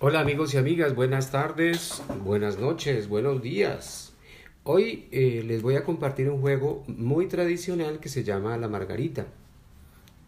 Hola 0.00 0.20
amigos 0.20 0.54
y 0.54 0.58
amigas, 0.58 0.94
buenas 0.94 1.32
tardes, 1.32 2.04
buenas 2.22 2.56
noches, 2.56 3.08
buenos 3.08 3.42
días. 3.42 4.12
Hoy 4.62 5.08
eh, 5.10 5.42
les 5.44 5.60
voy 5.60 5.74
a 5.74 5.82
compartir 5.82 6.30
un 6.30 6.40
juego 6.40 6.84
muy 6.86 7.26
tradicional 7.26 7.98
que 7.98 8.08
se 8.08 8.22
llama 8.22 8.56
la 8.58 8.68
margarita. 8.68 9.26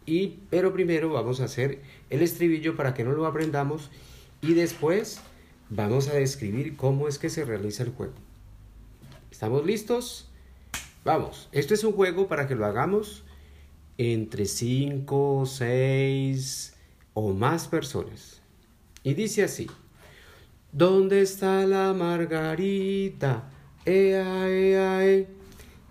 Y, 0.05 0.39
pero 0.49 0.73
primero 0.73 1.13
vamos 1.13 1.39
a 1.39 1.45
hacer 1.45 1.79
el 2.09 2.21
estribillo 2.21 2.75
para 2.75 2.93
que 2.93 3.05
no 3.05 3.13
lo 3.13 3.25
aprendamos 3.25 3.89
y 4.41 4.55
después 4.55 5.21
vamos 5.69 6.09
a 6.09 6.15
describir 6.15 6.75
cómo 6.75 7.07
es 7.07 7.17
que 7.17 7.29
se 7.29 7.45
realiza 7.45 7.83
el 7.83 7.91
juego. 7.91 8.15
¿Estamos 9.31 9.65
listos? 9.65 10.29
Vamos, 11.05 11.47
esto 11.53 11.73
es 11.73 11.85
un 11.85 11.93
juego 11.93 12.27
para 12.27 12.45
que 12.45 12.55
lo 12.55 12.65
hagamos 12.65 13.23
entre 13.97 14.47
5, 14.47 15.45
6 15.45 16.75
o 17.13 17.33
más 17.33 17.69
personas. 17.69 18.40
Y 19.03 19.13
dice 19.15 19.43
así, 19.43 19.67
¿dónde 20.71 21.21
está 21.21 21.65
la 21.65 21.93
Margarita? 21.93 23.49
Ea, 23.85 24.47
ea, 24.47 25.05
e. 25.07 25.27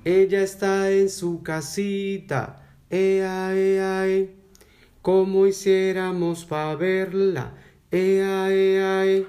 Ella 0.05 0.42
está 0.42 0.91
en 0.92 1.09
su 1.09 1.42
casita. 1.42 2.64
Ea, 2.88 3.52
ea, 3.56 4.06
e. 4.06 4.34
¿Cómo 5.02 5.46
hiciéramos 5.46 6.45
para 6.45 6.77
verla? 6.77 7.55
Ea, 7.91 8.48
ea, 8.50 9.06
e. 9.06 9.27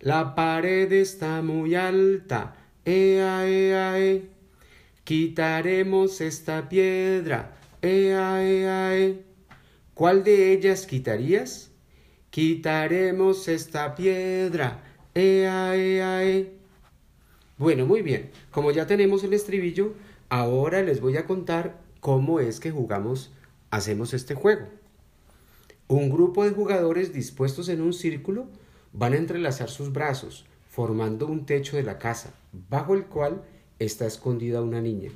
La 0.00 0.34
pared 0.34 0.92
está 0.92 1.40
muy 1.40 1.76
alta. 1.76 2.56
Ea, 2.84 3.46
ea. 3.46 4.20
Quitaremos 5.04 6.20
esta 6.20 6.68
piedra. 6.68 7.56
Ea, 7.80 8.42
ea, 8.42 8.98
e. 8.98 9.24
¿Cuál 9.94 10.24
de 10.24 10.52
ellas 10.52 10.84
quitarías? 10.84 11.73
Quitaremos 12.34 13.46
esta 13.46 13.94
piedra. 13.94 14.82
Ea, 15.14 15.76
ea, 15.76 16.24
e. 16.24 16.52
Bueno, 17.58 17.86
muy 17.86 18.02
bien. 18.02 18.32
Como 18.50 18.72
ya 18.72 18.88
tenemos 18.88 19.22
el 19.22 19.34
estribillo, 19.34 19.94
ahora 20.30 20.82
les 20.82 21.00
voy 21.00 21.16
a 21.16 21.26
contar 21.26 21.80
cómo 22.00 22.40
es 22.40 22.58
que 22.58 22.72
jugamos, 22.72 23.32
hacemos 23.70 24.14
este 24.14 24.34
juego. 24.34 24.66
Un 25.86 26.10
grupo 26.10 26.42
de 26.42 26.50
jugadores 26.50 27.12
dispuestos 27.12 27.68
en 27.68 27.80
un 27.80 27.92
círculo 27.92 28.48
van 28.92 29.12
a 29.12 29.18
entrelazar 29.18 29.70
sus 29.70 29.92
brazos, 29.92 30.44
formando 30.68 31.28
un 31.28 31.46
techo 31.46 31.76
de 31.76 31.84
la 31.84 32.00
casa, 32.00 32.34
bajo 32.68 32.94
el 32.94 33.04
cual 33.04 33.44
está 33.78 34.06
escondida 34.06 34.60
una 34.60 34.80
niña. 34.80 35.12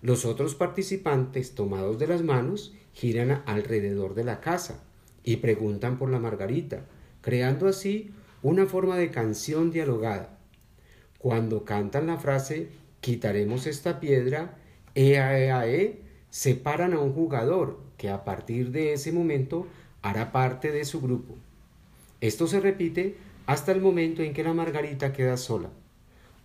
Los 0.00 0.24
otros 0.24 0.54
participantes, 0.54 1.54
tomados 1.54 1.98
de 1.98 2.06
las 2.06 2.22
manos, 2.22 2.72
giran 2.94 3.42
alrededor 3.44 4.14
de 4.14 4.24
la 4.24 4.40
casa, 4.40 4.82
y 5.24 5.36
preguntan 5.36 5.98
por 5.98 6.10
la 6.10 6.20
margarita, 6.20 6.84
creando 7.22 7.66
así 7.66 8.12
una 8.42 8.66
forma 8.66 8.96
de 8.96 9.10
canción 9.10 9.70
dialogada. 9.70 10.38
Cuando 11.18 11.64
cantan 11.64 12.06
la 12.06 12.18
frase 12.18 12.68
quitaremos 13.00 13.66
esta 13.66 14.00
piedra, 14.00 14.56
ea, 14.94 15.38
ea, 15.38 15.66
e, 15.66 16.02
separan 16.30 16.92
a 16.92 17.00
un 17.00 17.12
jugador 17.12 17.80
que 17.96 18.10
a 18.10 18.24
partir 18.24 18.70
de 18.70 18.92
ese 18.92 19.12
momento 19.12 19.66
hará 20.02 20.32
parte 20.32 20.70
de 20.70 20.84
su 20.84 21.00
grupo. 21.00 21.34
Esto 22.20 22.46
se 22.46 22.60
repite 22.60 23.16
hasta 23.46 23.72
el 23.72 23.80
momento 23.80 24.22
en 24.22 24.32
que 24.34 24.44
la 24.44 24.52
margarita 24.52 25.12
queda 25.12 25.36
sola, 25.36 25.70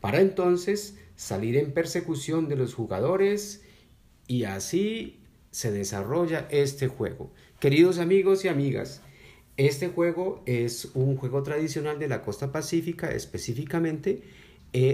para 0.02 0.22
entonces 0.22 0.98
salir 1.16 1.58
en 1.58 1.74
persecución 1.74 2.48
de 2.48 2.56
los 2.56 2.74
jugadores 2.74 3.64
y 4.28 4.44
así 4.44 5.20
se 5.52 5.72
desarrolla 5.72 6.48
este 6.50 6.88
juego. 6.88 7.32
Queridos 7.60 8.00
amigos 8.00 8.46
y 8.46 8.48
amigas, 8.48 9.02
este 9.58 9.90
juego 9.90 10.42
es 10.46 10.92
un 10.94 11.18
juego 11.18 11.44
tradicional 11.44 12.00
de 12.00 12.08
la 12.08 12.22
costa 12.22 12.52
pacífica, 12.52 13.12
específicamente 13.12 14.24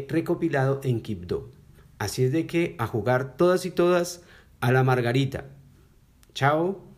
recopilado 0.07 0.81
en 0.83 1.01
Quibdó. 1.01 1.51
Así 1.99 2.23
es 2.23 2.31
de 2.31 2.47
que 2.47 2.75
a 2.79 2.87
jugar 2.87 3.37
todas 3.37 3.65
y 3.65 3.71
todas 3.71 4.23
a 4.61 4.71
la 4.71 4.83
margarita. 4.83 5.45
Chao. 6.33 6.94